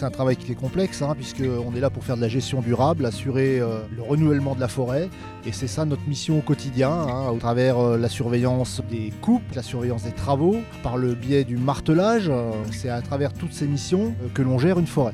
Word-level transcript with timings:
c'est 0.00 0.06
un 0.06 0.10
travail 0.10 0.36
qui 0.36 0.50
est 0.50 0.54
complexe, 0.54 1.02
hein, 1.02 1.14
puisqu'on 1.14 1.74
est 1.74 1.80
là 1.80 1.90
pour 1.90 2.04
faire 2.04 2.16
de 2.16 2.22
la 2.22 2.28
gestion 2.28 2.62
durable, 2.62 3.04
assurer 3.04 3.60
euh, 3.60 3.80
le 3.94 4.02
renouvellement 4.02 4.54
de 4.54 4.60
la 4.60 4.68
forêt. 4.68 5.10
Et 5.44 5.52
c'est 5.52 5.66
ça 5.66 5.84
notre 5.84 6.08
mission 6.08 6.38
au 6.38 6.40
quotidien, 6.40 6.90
hein, 6.90 7.28
au 7.28 7.36
travers 7.36 7.78
euh, 7.78 7.98
la 7.98 8.08
surveillance 8.08 8.80
des 8.90 9.12
coupes, 9.20 9.42
la 9.54 9.62
surveillance 9.62 10.04
des 10.04 10.12
travaux, 10.12 10.56
par 10.82 10.96
le 10.96 11.14
biais 11.14 11.44
du 11.44 11.58
martelage. 11.58 12.30
Euh, 12.30 12.50
c'est 12.72 12.88
à 12.88 13.02
travers 13.02 13.34
toutes 13.34 13.52
ces 13.52 13.66
missions 13.66 14.14
que 14.32 14.40
l'on 14.40 14.58
gère 14.58 14.78
une 14.78 14.86
forêt. 14.86 15.12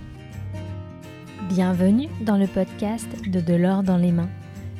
Bienvenue 1.48 2.08
dans 2.20 2.36
le 2.36 2.46
podcast 2.46 3.08
de 3.26 3.40
De 3.40 3.54
l'or 3.54 3.82
dans 3.82 3.96
les 3.96 4.12
mains, 4.12 4.30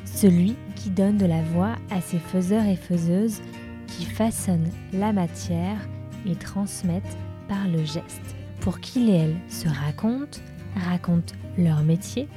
celui 0.05 0.55
qui 0.77 0.89
donne 0.89 1.17
de 1.17 1.25
la 1.25 1.41
voix 1.53 1.75
à 1.91 1.99
ces 1.99 2.19
faiseurs 2.19 2.65
et 2.65 2.77
faiseuses 2.77 3.41
qui 3.87 4.05
façonnent 4.05 4.71
la 4.93 5.11
matière 5.11 5.79
et 6.25 6.35
transmettent 6.35 7.17
par 7.49 7.67
le 7.67 7.79
geste 7.79 8.36
pour 8.61 8.79
qu'ils 8.79 9.09
et 9.09 9.13
elles 9.13 9.37
se 9.49 9.67
racontent, 9.67 10.39
racontent 10.75 11.35
leur 11.57 11.83
métier, 11.83 12.27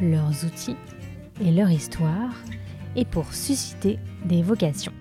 leurs 0.00 0.44
outils 0.44 0.76
et 1.44 1.50
leur 1.50 1.70
histoire, 1.70 2.34
et 2.96 3.04
pour 3.04 3.32
susciter 3.32 3.98
des 4.24 4.42
vocations. 4.42 4.92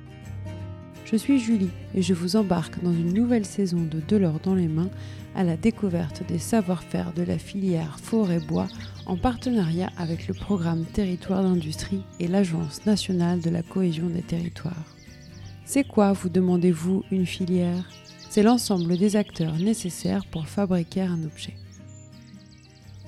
Je 1.06 1.16
suis 1.16 1.40
Julie 1.40 1.72
et 1.96 2.04
je 2.04 2.14
vous 2.14 2.36
embarque 2.36 2.84
dans 2.84 2.94
une 2.94 3.14
nouvelle 3.14 3.46
saison 3.46 3.80
de 3.82 4.00
De 4.00 4.16
l'or 4.16 4.40
dans 4.44 4.54
les 4.54 4.68
mains 4.68 4.92
à 5.36 5.44
la 5.44 5.58
découverte 5.58 6.24
des 6.28 6.38
savoir-faire 6.38 7.14
de 7.14 7.24
la 7.24 7.40
filière 7.40 8.00
forêt-bois 8.00 8.68
en 9.08 9.18
partenariat 9.18 9.90
avec 9.98 10.28
le 10.28 10.36
programme 10.36 10.86
Territoire 10.86 11.42
d'industrie 11.42 12.04
et 12.20 12.28
l'Agence 12.28 12.86
nationale 12.86 13.40
de 13.42 13.50
la 13.50 13.64
cohésion 13.64 14.08
des 14.08 14.22
territoires. 14.22 14.96
C'est 15.66 15.84
quoi, 15.84 16.14
vous 16.14 16.30
demandez-vous, 16.30 17.04
une 17.12 17.26
filière? 17.26 17.90
C'est 18.30 18.44
l'ensemble 18.44 18.98
des 18.98 19.16
acteurs 19.16 19.56
nécessaires 19.58 20.26
pour 20.28 20.48
fabriquer 20.48 21.02
un 21.02 21.24
objet. 21.24 21.56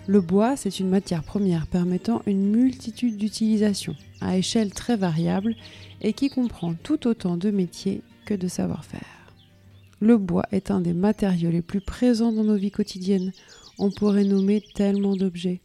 Le 0.07 0.19
bois, 0.19 0.57
c'est 0.57 0.79
une 0.79 0.89
matière 0.89 1.23
première 1.23 1.67
permettant 1.67 2.23
une 2.25 2.49
multitude 2.49 3.17
d'utilisations 3.17 3.95
à 4.19 4.37
échelle 4.37 4.73
très 4.73 4.97
variable 4.97 5.55
et 6.01 6.13
qui 6.13 6.29
comprend 6.29 6.73
tout 6.73 7.07
autant 7.07 7.37
de 7.37 7.51
métiers 7.51 8.01
que 8.25 8.33
de 8.33 8.47
savoir-faire. 8.47 9.33
Le 9.99 10.17
bois 10.17 10.47
est 10.51 10.71
un 10.71 10.81
des 10.81 10.93
matériaux 10.93 11.51
les 11.51 11.61
plus 11.61 11.81
présents 11.81 12.31
dans 12.31 12.43
nos 12.43 12.55
vies 12.55 12.71
quotidiennes. 12.71 13.31
On 13.77 13.91
pourrait 13.91 14.23
nommer 14.23 14.63
tellement 14.73 15.15
d'objets. 15.15 15.61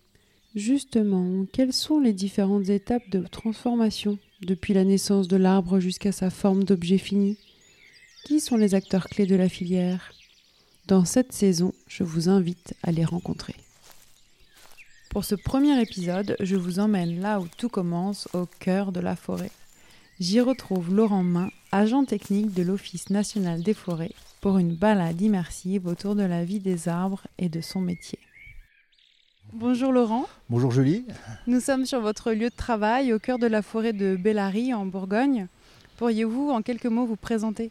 Justement, 0.54 1.46
quelles 1.50 1.72
sont 1.72 2.00
les 2.00 2.12
différentes 2.12 2.68
étapes 2.68 3.08
de 3.10 3.20
transformation 3.20 4.18
depuis 4.42 4.74
la 4.74 4.84
naissance 4.84 5.28
de 5.28 5.36
l'arbre 5.36 5.80
jusqu'à 5.80 6.12
sa 6.12 6.28
forme 6.28 6.64
d'objet 6.64 6.98
fini? 6.98 7.38
Qui 8.26 8.40
sont 8.40 8.56
les 8.56 8.74
acteurs 8.74 9.08
clés 9.08 9.24
de 9.26 9.36
la 9.36 9.48
filière? 9.48 10.12
Dans 10.88 11.04
cette 11.04 11.32
saison, 11.32 11.72
je 11.86 12.02
vous 12.02 12.28
invite 12.28 12.74
à 12.82 12.90
les 12.90 13.04
rencontrer. 13.04 13.54
Pour 15.10 15.24
ce 15.24 15.36
premier 15.36 15.80
épisode, 15.80 16.34
je 16.40 16.56
vous 16.56 16.80
emmène 16.80 17.20
là 17.20 17.38
où 17.38 17.46
tout 17.56 17.68
commence, 17.68 18.26
au 18.32 18.46
cœur 18.58 18.90
de 18.90 18.98
la 18.98 19.14
forêt. 19.14 19.52
J'y 20.18 20.40
retrouve 20.40 20.92
Laurent 20.92 21.22
Main, 21.22 21.50
agent 21.70 22.04
technique 22.04 22.52
de 22.52 22.64
l'Office 22.64 23.10
national 23.10 23.62
des 23.62 23.74
forêts, 23.74 24.10
pour 24.40 24.58
une 24.58 24.74
balade 24.74 25.20
immersive 25.20 25.86
autour 25.86 26.16
de 26.16 26.24
la 26.24 26.44
vie 26.44 26.58
des 26.58 26.88
arbres 26.88 27.28
et 27.38 27.48
de 27.48 27.60
son 27.60 27.80
métier. 27.80 28.18
Bonjour 29.52 29.92
Laurent. 29.92 30.26
Bonjour 30.50 30.72
Julie. 30.72 31.04
Nous 31.46 31.60
sommes 31.60 31.86
sur 31.86 32.00
votre 32.00 32.32
lieu 32.32 32.50
de 32.50 32.56
travail 32.56 33.12
au 33.12 33.20
cœur 33.20 33.38
de 33.38 33.46
la 33.46 33.62
forêt 33.62 33.92
de 33.92 34.16
Bellary 34.16 34.74
en 34.74 34.84
Bourgogne. 34.84 35.46
Pourriez-vous 35.96 36.50
en 36.50 36.60
quelques 36.60 36.86
mots 36.86 37.06
vous 37.06 37.16
présenter? 37.16 37.70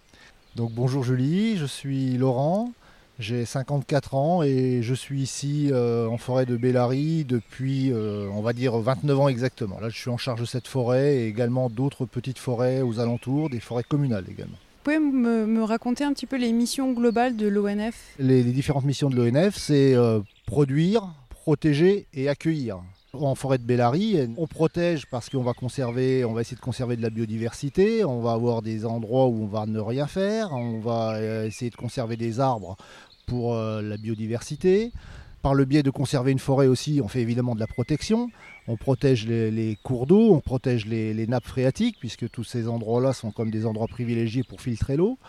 Donc 0.56 0.72
bonjour 0.72 1.04
Julie, 1.04 1.58
je 1.58 1.66
suis 1.66 2.18
Laurent, 2.18 2.72
j'ai 3.20 3.44
54 3.44 4.16
ans 4.16 4.42
et 4.42 4.82
je 4.82 4.94
suis 4.94 5.22
ici 5.22 5.70
euh, 5.72 6.08
en 6.08 6.18
forêt 6.18 6.46
de 6.46 6.56
Bellary 6.56 7.26
depuis 7.26 7.92
euh, 7.92 8.30
on 8.32 8.42
va 8.42 8.54
dire 8.54 8.78
29 8.78 9.20
ans 9.20 9.28
exactement. 9.28 9.80
Là 9.82 9.90
je 9.90 9.98
suis 9.98 10.10
en 10.10 10.18
charge 10.18 10.40
de 10.40 10.46
cette 10.46 10.68
forêt 10.68 11.18
et 11.18 11.28
également 11.28 11.70
d'autres 11.70 12.06
petites 12.06 12.40
forêts 12.40 12.82
aux 12.82 13.02
alentours, 13.02 13.50
des 13.50 13.60
forêts 13.60 13.84
communales 13.84 14.26
également. 14.30 14.56
Vous 14.86 14.92
pouvez 14.92 15.00
me, 15.00 15.64
raconter 15.64 16.06
un 16.06 16.14
petit 16.14 16.28
peu 16.28 16.38
les 16.38 16.54
missions 16.54 16.94
globales 16.94 17.36
de 17.36 17.48
l'ONF 17.48 17.96
les, 18.20 18.44
différentes 18.44 18.86
missions 18.86 19.10
de 19.10 19.16
l'ONF, 19.16 19.58
c'est 19.58 19.94
euh, 19.94 20.22
produire, 20.46 21.10
protéger 21.30 22.08
et 22.14 22.30
accueillir 22.30 22.80
en 23.24 23.36
forêt 23.36 23.58
de 23.58 23.64
Bellary. 23.64 24.18
On 24.38 24.48
protège 24.48 25.06
parce 25.08 25.30
qu'on 25.30 25.44
va 25.44 25.54
conserver, 25.54 26.26
on 26.26 26.34
va 26.34 26.42
essayer 26.42 26.58
de 26.58 26.62
conserver 26.62 26.96
de 26.96 27.02
la 27.02 27.10
biodiversité, 27.10 28.04
on 28.04 28.22
va 28.22 28.34
avoir 28.34 28.62
des 28.62 28.86
endroits 28.86 29.28
où 29.28 29.44
on 29.44 29.48
va 29.48 29.66
ne 29.66 29.80
rien 29.80 30.08
faire, 30.08 30.52
on 30.54 30.80
va 30.80 31.16
euh, 31.16 31.46
essayer 31.46 31.72
de 31.72 31.76
conserver 31.76 32.18
des 32.18 32.40
arbres 32.40 32.76
pour 33.26 33.54
euh, 33.54 33.82
la 33.82 33.98
biodiversité. 33.98 34.92
Par 35.42 35.54
le 35.54 35.66
biais 35.66 35.84
de 35.84 35.92
conserver 35.92 36.32
une 36.32 36.40
forêt 36.40 36.68
aussi, 36.68 37.02
on 37.04 37.08
fait 37.08 37.22
évidemment 37.22 37.54
de 37.54 37.60
la 37.60 37.68
protection. 37.68 38.30
On 38.68 38.78
protège 38.78 39.28
les, 39.28 39.78
cours 39.84 40.08
d'eau, 40.08 40.34
on 40.34 40.40
protège 40.40 40.88
les 40.88 41.28
nappes 41.28 41.46
phréatiques, 41.46 41.98
puisque 42.00 42.28
tous 42.32 42.44
ces 42.44 42.68
endroits-là 42.68 43.14
sont 43.14 43.30
comme 43.30 43.52
des 43.52 43.68
endroits 43.68 43.88
privilégiés 43.88 44.42
pour 44.44 44.60
filtrer 44.60 44.98
l'eau. 44.98 45.20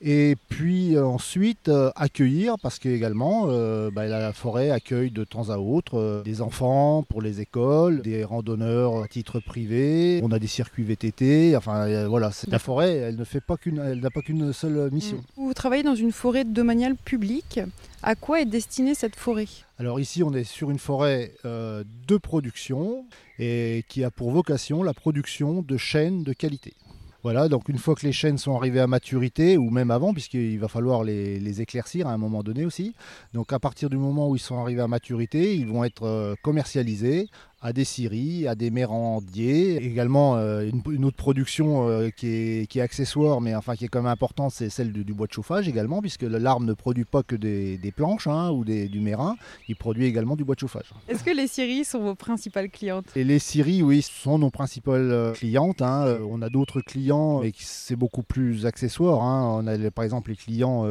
Et 0.00 0.36
puis 0.48 0.94
euh, 0.94 1.04
ensuite 1.04 1.68
euh, 1.68 1.90
accueillir, 1.96 2.56
parce 2.62 2.78
que 2.78 2.88
également 2.88 3.46
euh, 3.48 3.90
bah, 3.90 4.06
la 4.06 4.32
forêt 4.32 4.70
accueille 4.70 5.10
de 5.10 5.24
temps 5.24 5.50
à 5.50 5.58
autre 5.58 6.22
des 6.24 6.40
enfants 6.40 7.02
pour 7.08 7.20
les 7.20 7.40
écoles, 7.40 8.02
des 8.02 8.22
randonneurs 8.22 9.02
à 9.02 9.08
titre 9.08 9.40
privé, 9.40 10.20
on 10.22 10.30
a 10.30 10.38
des 10.38 10.46
circuits 10.46 10.84
VTT, 10.84 11.56
enfin 11.56 12.06
voilà, 12.06 12.30
la 12.46 12.58
forêt, 12.60 12.96
elle 12.96 13.16
ne 13.16 13.24
fait 13.24 13.40
pas 13.40 13.56
qu'une, 13.56 13.78
elle 13.78 14.00
n'a 14.00 14.10
pas 14.10 14.22
qu'une 14.22 14.52
seule 14.52 14.90
mission. 14.92 15.16
Mm. 15.16 15.46
Vous 15.46 15.54
travaillez 15.54 15.82
dans 15.82 15.96
une 15.96 16.12
forêt 16.12 16.44
domaniale 16.44 16.94
publique. 16.94 17.60
À 18.04 18.14
quoi 18.14 18.40
est 18.40 18.46
destinée 18.46 18.94
cette 18.94 19.16
forêt? 19.16 19.48
Alors 19.80 19.98
ici, 19.98 20.22
on 20.22 20.32
est 20.32 20.44
sur 20.44 20.70
une 20.70 20.78
forêt 20.78 21.32
de 21.44 22.16
production 22.16 23.04
et 23.40 23.84
qui 23.88 24.04
a 24.04 24.12
pour 24.12 24.30
vocation 24.30 24.84
la 24.84 24.94
production 24.94 25.62
de 25.62 25.76
chênes 25.76 26.22
de 26.22 26.32
qualité. 26.32 26.74
Voilà, 27.24 27.48
donc 27.48 27.68
une 27.68 27.78
fois 27.78 27.96
que 27.96 28.06
les 28.06 28.12
chênes 28.12 28.38
sont 28.38 28.56
arrivés 28.56 28.78
à 28.78 28.86
maturité, 28.86 29.56
ou 29.58 29.70
même 29.70 29.90
avant, 29.90 30.12
puisqu'il 30.12 30.58
va 30.60 30.68
falloir 30.68 31.02
les, 31.02 31.60
éclaircir 31.60 32.06
à 32.06 32.12
un 32.12 32.16
moment 32.16 32.44
donné 32.44 32.64
aussi, 32.64 32.94
donc 33.34 33.52
à 33.52 33.58
partir 33.58 33.90
du 33.90 33.96
moment 33.96 34.28
où 34.28 34.36
ils 34.36 34.40
sont 34.40 34.60
arrivés 34.60 34.82
à 34.82 34.86
maturité, 34.86 35.56
ils 35.56 35.66
vont 35.66 35.82
être 35.82 36.04
euh, 36.04 36.34
commercialisés 36.42 37.28
à 37.60 37.72
des 37.72 37.84
scieries, 37.84 38.46
à 38.46 38.54
des 38.54 38.70
mérandiers. 38.70 39.84
Également, 39.84 40.36
euh, 40.36 40.70
une, 40.86 41.04
autre 41.04 41.16
production 41.16 41.88
euh, 41.88 42.08
qui, 42.10 42.28
est, 42.28 42.80
accessoire, 42.80 43.40
mais 43.40 43.54
enfin 43.56 43.74
qui 43.74 43.84
est 43.84 43.88
quand 43.88 44.00
même 44.00 44.12
importante, 44.12 44.52
c'est 44.52 44.70
celle 44.70 44.92
du, 44.92 45.12
bois 45.12 45.26
de 45.26 45.32
chauffage 45.32 45.68
également, 45.68 46.00
puisque 46.00 46.22
l'arbre 46.22 46.64
ne 46.64 46.72
produit 46.72 47.04
pas 47.04 47.24
que 47.24 47.34
des, 47.34 47.92
planches 47.96 48.28
hein, 48.28 48.50
ou 48.50 48.64
du 48.64 49.00
mérin, 49.00 49.36
il 49.66 49.74
produit 49.74 50.04
également 50.04 50.36
du 50.36 50.44
bois 50.44 50.54
de 50.54 50.60
chauffage. 50.60 50.92
Est-ce 51.08 51.24
que 51.24 51.30
les 51.30 51.48
scieries 51.48 51.84
sont 51.84 52.00
vos 52.00 52.14
principales 52.14 52.70
clientes? 52.70 53.06
Et 53.16 53.24
Les 53.24 53.40
scieries, 53.40 53.82
oui, 53.82 54.02
sont 54.02 54.38
nos 54.38 54.50
principales 54.50 55.10
euh, 55.10 55.32
clientes. 55.32 55.82
Hein. 55.82 56.18
On 56.30 56.42
a 56.42 56.50
d'autres 56.50 56.80
clients, 56.80 57.40
mais 57.40 57.52
c'est 57.56 57.96
beaucoup 57.96 58.22
plus 58.22 58.66
accessoire. 58.66 59.22
Hein. 59.22 59.62
On 59.64 59.66
a 59.66 59.90
par 59.90 60.04
exemple 60.04 60.30
les 60.30 60.36
clients 60.36 60.86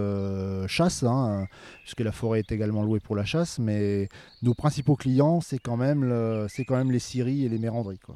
chasse, 0.67 1.05
puisque 1.83 2.01
la 2.01 2.11
forêt 2.11 2.39
est 2.39 2.51
également 2.51 2.83
louée 2.83 2.99
pour 2.99 3.15
la 3.15 3.23
chasse, 3.23 3.57
mais 3.57 4.09
nos 4.41 4.53
principaux 4.53 4.95
clients, 4.95 5.39
c'est 5.39 5.59
quand 5.59 5.77
même 5.77 6.03
le 6.03 6.47
c'est 6.57 6.65
quand 6.65 6.75
même 6.75 6.91
les 6.91 6.99
scieries 6.99 7.45
et 7.45 7.49
les 7.49 7.59
méranderies. 7.59 7.99
Quoi. 7.99 8.15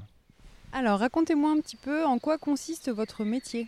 Alors, 0.74 1.00
racontez-moi 1.00 1.52
un 1.52 1.60
petit 1.60 1.76
peu 1.76 2.04
en 2.06 2.18
quoi 2.18 2.40
consiste 2.40 2.90
votre 2.90 3.24
métier. 3.24 3.68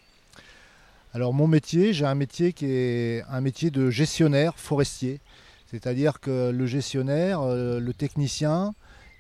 Alors, 1.13 1.31
mon 1.31 1.45
métier, 1.45 1.93
j'ai 1.93 2.05
un 2.05 2.15
métier 2.15 2.53
qui 2.53 2.65
est 2.65 3.23
un 3.29 3.39
métier 3.39 3.69
de 3.69 3.91
gestionnaire 3.91 4.55
forestier. 4.57 5.19
C'est-à-dire 5.67 6.19
que 6.19 6.49
le 6.49 6.65
gestionnaire, 6.65 7.41
euh, 7.41 7.79
le 7.79 7.93
technicien, 7.93 8.73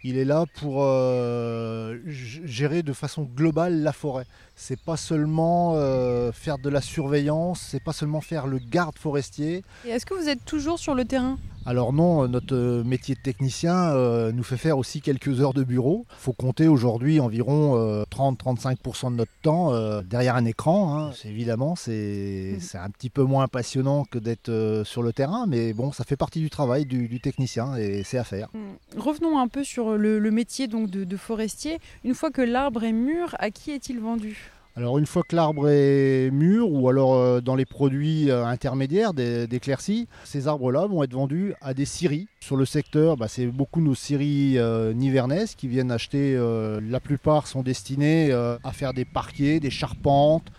il 0.03 0.17
est 0.17 0.25
là 0.25 0.45
pour 0.55 0.83
euh, 0.83 1.99
gérer 2.07 2.81
de 2.81 2.93
façon 2.93 3.21
globale 3.21 3.83
la 3.83 3.93
forêt. 3.93 4.25
C'est 4.55 4.79
pas 4.79 4.97
seulement 4.97 5.73
euh, 5.75 6.31
faire 6.31 6.57
de 6.57 6.69
la 6.69 6.81
surveillance, 6.81 7.61
c'est 7.71 7.83
pas 7.83 7.93
seulement 7.93 8.21
faire 8.21 8.47
le 8.47 8.59
garde 8.59 8.97
forestier. 8.97 9.63
Et 9.85 9.89
est-ce 9.89 10.05
que 10.05 10.13
vous 10.13 10.29
êtes 10.29 10.45
toujours 10.45 10.79
sur 10.79 10.95
le 10.95 11.05
terrain? 11.05 11.37
Alors 11.65 11.93
non, 11.93 12.27
notre 12.27 12.83
métier 12.83 13.15
de 13.15 13.21
technicien 13.21 13.91
euh, 13.91 14.33
nous 14.33 14.43
fait 14.43 14.57
faire 14.57 14.77
aussi 14.77 14.99
quelques 14.99 15.39
heures 15.39 15.53
de 15.53 15.63
bureau. 15.63 16.05
Il 16.11 16.21
faut 16.23 16.33
compter 16.33 16.67
aujourd'hui 16.67 17.21
environ 17.21 18.03
30-35% 18.11 19.07
euh, 19.07 19.09
de 19.11 19.15
notre 19.15 19.31
temps 19.41 19.73
euh, 19.73 20.01
derrière 20.01 20.35
un 20.35 20.43
écran. 20.43 20.97
Hein. 20.97 21.11
Évidemment, 21.23 21.75
c'est 21.77 22.57
un 22.73 22.89
petit 22.89 23.09
peu 23.09 23.23
moins 23.23 23.47
passionnant 23.47 24.03
que 24.03 24.19
d'être 24.19 24.83
sur 24.85 25.03
le 25.03 25.13
terrain, 25.13 25.45
mais 25.47 25.71
bon, 25.73 25.93
ça 25.93 26.03
fait 26.03 26.17
partie 26.17 26.39
du 26.39 26.49
travail 26.49 26.85
du, 26.85 27.21
technicien 27.21 27.75
et 27.77 28.03
c'est 28.03 28.17
à 28.17 28.25
faire. 28.25 28.49
Mhm. 28.53 29.01
Revenons 29.01 29.39
un 29.39 29.47
peu 29.47 29.63
sur 29.63 29.97
le, 29.97 30.31
métier 30.31 30.67
donc 30.67 30.89
de 30.89 31.17
forestier. 31.17 31.79
Une 32.03 32.15
fois 32.15 32.31
que 32.31 32.41
l'arbre 32.41 32.83
est 32.83 32.91
mûr, 32.91 33.35
à 33.39 33.51
qui 33.51 33.71
est-il 33.71 33.99
vendu? 33.99 34.51
Alors 34.75 34.97
une 34.97 35.05
fois 35.05 35.21
que 35.21 35.35
l'arbre 35.35 35.69
est 35.69 36.31
mûr 36.31 36.71
ou 36.71 36.89
alors 36.89 37.13
euh, 37.13 37.41
dans 37.41 37.55
les 37.55 37.65
produits 37.65 38.31
euh, 38.31 38.43
intermédiaires 38.43 39.13
d'éclaircies, 39.13 40.07
ces 40.23 40.47
arbres-là 40.47 40.87
vont 40.87 41.03
être 41.03 41.13
vendus 41.13 41.53
à 41.61 41.75
des 41.75 41.85
scieries. 41.85 42.27
Sur 42.39 42.57
le 42.57 42.65
secteur, 42.65 43.15
bah, 43.15 43.27
c'est 43.27 43.45
beaucoup 43.45 43.81
nos 43.81 43.93
scieries 43.93 44.57
euh, 44.57 44.91
nivernaises 44.93 45.53
qui 45.53 45.67
viennent 45.67 45.91
acheter. 45.91 46.33
la 46.33 46.99
plupart 46.99 47.47
sont 47.47 47.61
destinées 47.61 48.31
à 48.31 48.71
faire 48.71 48.93
des 48.93 49.05
parquets, 49.05 49.59
des 49.59 49.69
charpentes, 49.69 50.51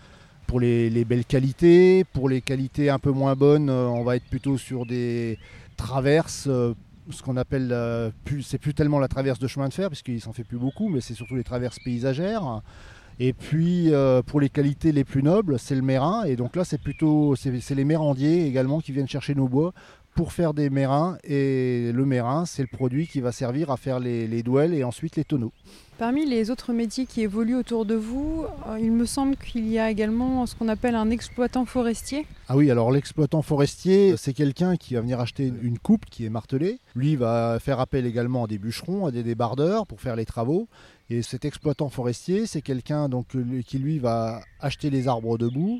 pour 0.47 0.59
les, 0.59 0.89
les, 0.89 1.05
belles 1.05 1.25
qualités. 1.25 2.03
Pour 2.03 2.29
les 2.29 2.41
qualités 2.41 2.89
un 2.89 2.99
peu 2.99 3.11
moins 3.11 3.35
bonnes, 3.35 3.69
on 3.69 4.03
va 4.03 4.15
être 4.15 4.25
plutôt 4.25 4.57
sur 4.57 4.85
des 4.85 5.37
traverses 5.75 6.47
ce 7.11 7.21
qu'on 7.21 7.37
appelle, 7.37 7.69
euh, 7.71 8.11
c'est 8.41 8.57
plus 8.57 8.73
tellement 8.73 8.99
la 8.99 9.07
traverse 9.07 9.39
de 9.39 9.47
chemin 9.47 9.67
de 9.69 9.73
fer, 9.73 9.89
puisqu'il 9.89 10.21
s'en 10.21 10.33
fait 10.33 10.43
plus 10.43 10.57
beaucoup, 10.57 10.89
mais 10.89 11.01
c'est 11.01 11.13
surtout 11.13 11.35
les 11.35 11.43
traverses 11.43 11.79
paysagères. 11.83 12.61
Et 13.19 13.33
puis 13.33 13.93
euh, 13.93 14.21
pour 14.21 14.39
les 14.41 14.49
qualités 14.49 14.91
les 14.91 15.03
plus 15.03 15.23
nobles, 15.23 15.57
c'est 15.57 15.75
le 15.75 15.81
mérin. 15.81 16.23
Et 16.25 16.35
donc 16.35 16.55
là, 16.55 16.65
c'est 16.65 16.81
plutôt 16.81 17.35
c'est 17.35 17.75
les 17.75 17.85
mérandiers 17.85 18.45
également 18.45 18.79
qui 18.79 18.91
viennent 18.91 19.07
chercher 19.07 19.35
nos 19.35 19.47
bois 19.47 19.73
pour 20.15 20.31
faire 20.31 20.53
des 20.53 20.69
mérins. 20.69 21.17
Et 21.23 21.91
le 21.93 22.05
mérin, 22.05 22.45
c'est 22.45 22.63
le 22.63 22.67
produit 22.67 23.07
qui 23.07 23.21
va 23.21 23.31
servir 23.31 23.69
à 23.69 23.77
faire 23.77 23.99
les, 23.99 24.27
les 24.27 24.41
douelles 24.41 24.73
et 24.73 24.83
ensuite 24.83 25.15
les 25.15 25.23
tonneaux. 25.23 25.51
Parmi 25.97 26.25
les 26.25 26.51
autres 26.51 26.73
métiers 26.73 27.05
qui 27.05 27.21
évoluent 27.21 27.55
autour 27.55 27.85
de 27.85 27.95
vous, 27.95 28.45
euh, 28.67 28.77
il 28.77 28.91
me 28.91 29.05
semble 29.05 29.37
qu'il 29.37 29.65
y 29.69 29.79
a 29.79 29.89
également 29.89 30.45
ce 30.45 30.53
qu'on 30.53 30.67
appelle 30.67 30.95
un 30.95 31.09
exploitant 31.09 31.63
forestier. 31.63 32.27
Ah 32.49 32.57
oui, 32.57 32.69
alors 32.69 32.91
l'exploitant 32.91 33.41
forestier, 33.41 34.17
c'est 34.17 34.33
quelqu'un 34.33 34.75
qui 34.75 34.95
va 34.95 35.01
venir 35.01 35.21
acheter 35.21 35.53
une 35.61 35.79
coupe 35.79 36.05
qui 36.05 36.25
est 36.25 36.29
martelée. 36.29 36.79
Lui 36.95 37.15
va 37.15 37.59
faire 37.61 37.79
appel 37.79 38.05
également 38.05 38.43
à 38.43 38.47
des 38.47 38.57
bûcherons, 38.57 39.05
à 39.05 39.11
des 39.11 39.23
débardeurs 39.23 39.87
pour 39.87 40.01
faire 40.01 40.17
les 40.17 40.25
travaux. 40.25 40.67
Et 41.09 41.21
cet 41.21 41.45
exploitant 41.45 41.89
forestier, 41.89 42.45
c'est 42.45 42.61
quelqu'un 42.61 43.07
donc 43.07 43.27
qui 43.65 43.77
lui 43.77 43.99
va 43.99 44.41
acheter 44.59 44.89
les 44.89 45.07
arbres 45.07 45.37
debout, 45.37 45.79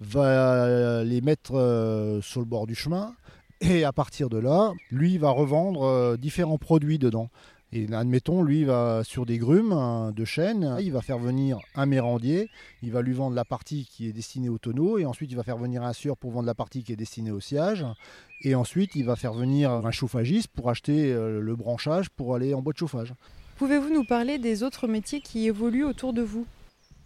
va 0.00 1.04
les 1.04 1.20
mettre 1.20 1.54
euh, 1.54 2.22
sur 2.22 2.40
le 2.40 2.46
bord 2.46 2.66
du 2.66 2.74
chemin, 2.74 3.14
et 3.60 3.84
à 3.84 3.92
partir 3.92 4.28
de 4.28 4.38
là, 4.38 4.72
lui 4.90 5.18
va 5.18 5.30
revendre 5.30 5.82
euh, 5.82 6.16
différents 6.16 6.58
produits 6.58 6.98
dedans. 6.98 7.28
Et 7.72 7.86
admettons, 7.92 8.42
lui, 8.42 8.64
va 8.64 9.02
sur 9.04 9.26
des 9.26 9.38
grumes 9.38 9.72
hein, 9.72 10.10
de 10.10 10.24
chêne, 10.24 10.76
il 10.80 10.90
va 10.90 11.02
faire 11.02 11.18
venir 11.18 11.60
un 11.76 11.86
mérandier, 11.86 12.50
il 12.82 12.90
va 12.90 13.00
lui 13.00 13.12
vendre 13.12 13.36
la 13.36 13.44
partie 13.44 13.86
qui 13.88 14.08
est 14.08 14.12
destinée 14.12 14.48
au 14.48 14.58
tonneau, 14.58 14.98
et 14.98 15.06
ensuite 15.06 15.30
il 15.30 15.36
va 15.36 15.44
faire 15.44 15.56
venir 15.56 15.84
un 15.84 15.92
sieur 15.92 16.16
pour 16.16 16.32
vendre 16.32 16.46
la 16.46 16.54
partie 16.54 16.82
qui 16.82 16.92
est 16.92 16.96
destinée 16.96 17.30
au 17.30 17.38
sillage, 17.38 17.86
et 18.42 18.56
ensuite 18.56 18.96
il 18.96 19.04
va 19.04 19.14
faire 19.14 19.34
venir 19.34 19.70
un 19.70 19.90
chauffagiste 19.92 20.48
pour 20.48 20.68
acheter 20.68 21.12
euh, 21.12 21.40
le 21.40 21.54
branchage 21.54 22.10
pour 22.10 22.34
aller 22.34 22.54
en 22.54 22.60
bois 22.60 22.72
de 22.72 22.78
chauffage. 22.78 23.14
Pouvez-vous 23.56 23.92
nous 23.92 24.04
parler 24.04 24.38
des 24.38 24.64
autres 24.64 24.88
métiers 24.88 25.20
qui 25.20 25.46
évoluent 25.46 25.84
autour 25.84 26.12
de 26.12 26.22
vous? 26.22 26.46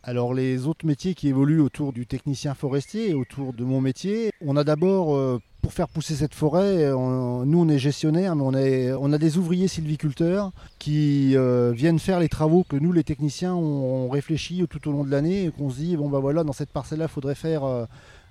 Alors 0.06 0.34
les 0.34 0.66
autres 0.66 0.86
métiers 0.86 1.14
qui 1.14 1.28
évoluent 1.28 1.60
autour 1.60 1.92
du 1.92 2.06
technicien 2.06 2.54
forestier 2.54 3.10
et 3.10 3.14
autour 3.14 3.54
de 3.54 3.64
mon 3.64 3.80
métier, 3.80 4.30
on 4.42 4.56
a 4.56 4.64
d'abord 4.64 5.16
euh, 5.16 5.40
pour 5.62 5.72
faire 5.72 5.88
pousser 5.88 6.14
cette 6.14 6.34
forêt, 6.34 6.90
nous 6.90 7.58
on 7.58 7.68
est 7.70 7.78
gestionnaire, 7.78 8.36
mais 8.36 8.92
on, 8.92 9.02
on 9.02 9.12
a 9.14 9.18
des 9.18 9.38
ouvriers 9.38 9.66
sylviculteurs 9.66 10.52
qui 10.78 11.34
euh, 11.36 11.72
viennent 11.74 11.98
faire 11.98 12.20
les 12.20 12.28
travaux 12.28 12.64
que 12.68 12.76
nous 12.76 12.92
les 12.92 13.02
techniciens 13.02 13.54
on, 13.54 14.10
réfléchit 14.10 14.66
tout 14.68 14.86
au 14.88 14.92
long 14.92 15.04
de 15.04 15.10
l'année 15.10 15.46
et 15.46 15.50
qu'on 15.50 15.70
se 15.70 15.76
dit 15.76 15.96
bon 15.96 16.10
bah 16.10 16.18
voilà 16.18 16.44
dans 16.44 16.52
cette 16.52 16.68
parcelle-là 16.68 17.06
il 17.06 17.10
faudrait 17.10 17.34
faire 17.34 17.64
euh, 17.64 17.86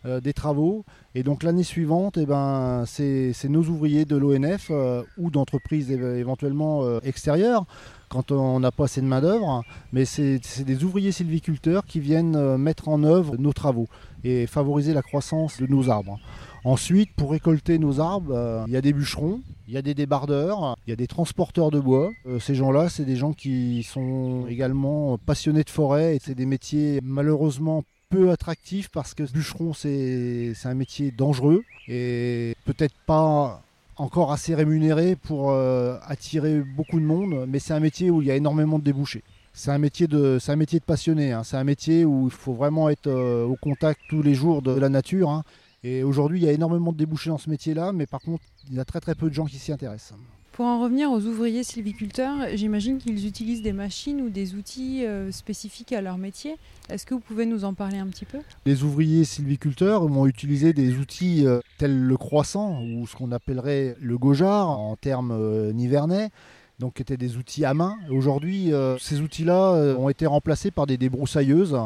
euh, 0.06 0.20
des 0.20 0.34
travaux 0.34 0.86
et 1.16 1.24
donc 1.24 1.44
l'année 1.44 1.64
suivante 1.64 2.18
eh 2.18 2.26
ben, 2.26 2.84
c'est 2.86 3.34
nos 3.50 3.64
ouvriers 3.64 4.06
de 4.06 4.16
l'ONF 4.16 4.72
ou 5.18 5.30
d'entreprises 5.30 5.92
éventuellement 5.92 7.00
extérieures 7.02 7.66
quand 8.10 8.32
on 8.32 8.60
n'a 8.60 8.72
pas 8.72 8.86
assez 8.86 9.02
de 9.02 9.08
main-d'œuvre, 9.08 9.64
mais 9.92 10.06
c'est 10.06 10.40
des 10.60 10.84
ouvriers 10.84 11.12
sylviculteurs 11.12 11.86
qui 11.86 12.00
viennent 12.00 12.58
mettre 12.58 12.90
en 12.90 13.04
œuvre 13.04 13.38
nos 13.38 13.54
travaux 13.54 13.88
et 14.24 14.46
favoriser 14.46 14.94
la 14.94 15.02
croissance 15.02 15.60
de 15.60 15.66
nos 15.66 15.90
arbres. 15.90 16.20
Ensuite, 16.66 17.14
pour 17.16 17.32
récolter 17.32 17.78
nos 17.78 18.00
arbres, 18.00 18.34
euh, 18.34 18.64
il 18.68 18.74
y 18.74 18.78
a 18.78 18.82
des 18.82 18.94
bûcherons, 18.94 19.42
il 19.68 19.74
y 19.74 19.78
a 19.78 19.82
des 19.82 19.94
débardeurs, 19.94 20.78
il 20.88 20.92
y 20.92 20.94
a 20.94 20.96
des 20.96 21.08
transporteurs 21.08 21.72
de 21.72 21.80
bois. 21.80 22.10
Euh, 22.26 22.40
ces 22.40 22.56
gens-là, 22.56 22.88
c'est 22.88 23.04
des 23.04 23.18
gens 23.18 23.34
qui 23.34 23.84
sont 23.84 24.46
également 24.48 25.18
passionnés 25.18 25.64
de 25.64 25.70
forêt 25.70 26.16
et 26.16 26.20
c'est 26.24 26.36
des 26.36 26.46
métiers 26.46 27.02
malheureusement 27.04 27.84
peu 28.14 28.32
attractifs 28.32 28.90
parce 28.90 29.14
que 29.14 29.24
bûcheron, 29.32 29.74
c'est 29.74 30.54
un 30.66 30.74
métier 30.76 31.12
dangereux 31.12 31.64
et 31.88 32.56
peut-être 32.66 32.96
pas 33.06 33.62
encore 33.96 34.32
assez 34.32 34.54
rémunéré 34.56 35.16
pour 35.16 35.52
euh, 35.52 35.98
attirer 36.06 36.62
beaucoup 36.62 37.00
de 37.00 37.06
monde, 37.06 37.46
mais 37.48 37.60
c'est 37.60 37.74
un 37.74 37.80
métier 37.80 38.12
où 38.12 38.22
il 38.22 38.28
y 38.28 38.32
a 38.32 38.36
énormément 38.36 38.78
de 38.78 38.84
débouchés. 38.84 39.24
C'est 39.54 39.72
un 39.72 39.78
métier 39.78 40.08
de, 40.08 40.38
c'est 40.40 40.52
un 40.52 40.56
métier 40.56 40.80
de 40.80 40.86
passionné. 40.86 41.32
Hein. 41.32 41.44
C'est 41.44 41.58
un 41.58 41.64
métier 41.64 42.06
où 42.06 42.26
il 42.26 42.32
faut 42.32 42.54
vraiment 42.54 42.90
être 42.90 43.10
au 43.10 43.56
contact 43.56 44.00
tous 44.10 44.22
les 44.22 44.34
jours 44.34 44.62
de 44.62 44.72
la 44.72 44.90
nature. 44.90 45.30
Hein. 45.30 45.44
Et 45.84 46.04
aujourd'hui, 46.04 46.40
il 46.40 46.46
y 46.46 46.50
a 46.50 46.54
énormément 46.54 46.92
de 46.92 46.98
débouchés 46.98 47.30
dans 47.30 47.38
ce 47.38 47.50
métier-là, 47.50 47.92
mais 47.94 48.06
par 48.06 48.22
contre, 48.22 48.44
il 48.70 48.78
y 48.78 48.80
a 48.80 48.86
très 48.86 49.00
très 49.00 49.16
peu 49.16 49.30
de 49.30 49.34
gens 49.34 49.46
qui 49.46 49.58
s'y 49.58 49.72
intéressent. 49.72 50.18
Pour 50.54 50.66
en 50.68 50.84
revenir 50.84 51.12
aux 51.12 51.22
ouvriers 51.22 51.64
sylviculteurs, 51.64 52.36
j'imagine 52.54 53.00
qu'ils 53.00 53.26
utilisent 53.26 53.64
des 53.64 53.74
machines 53.74 54.22
ou 54.22 54.30
des 54.30 54.54
outils 54.54 55.04
euh, 55.04 55.32
spécifiques 55.32 55.92
à 55.94 56.00
leur 56.00 56.20
métier. 56.20 56.58
Est-ce 56.90 57.08
que 57.08 57.16
vous 57.16 57.22
pouvez 57.22 57.48
nous 57.48 57.66
en 57.66 57.74
parler 57.74 57.98
un 57.98 58.06
petit 58.06 58.26
peu? 58.26 58.38
Les 58.68 58.84
ouvriers 58.84 59.24
sylviculteurs 59.24 60.08
vont 60.08 60.28
utiliser 60.28 60.72
des 60.74 61.00
outils 61.00 61.48
euh, 61.48 61.60
tels 61.80 62.00
le 62.00 62.18
croissant 62.18 62.84
ou 62.84 63.08
ce 63.08 63.16
qu'on 63.16 63.32
appellerait 63.32 63.98
le 64.00 64.16
gojar 64.20 64.70
en 64.70 64.96
termes 64.96 65.32
euh, 65.32 65.74
nivernais 65.74 66.30
donc 66.78 66.96
qui 66.96 67.02
étaient 67.02 67.18
des 67.18 67.38
outils 67.38 67.66
à 67.66 67.74
main. 67.74 67.98
Aujourd'hui, 68.12 68.72
ces 69.00 69.22
outils-là 69.22 69.96
ont 69.98 70.10
été 70.10 70.26
remplacés 70.26 70.72
par 70.72 70.86
des 70.86 70.98
débroussailleuses 70.98 71.78